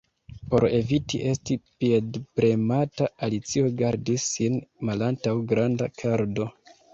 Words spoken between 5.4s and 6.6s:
granda kardo.